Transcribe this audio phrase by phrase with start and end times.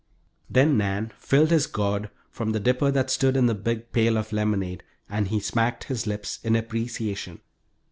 [0.49, 4.33] Then Nan filled his gourd from the dipper that stood in the big pail of
[4.33, 7.39] lemonade, and he smacked his lips in appreciation.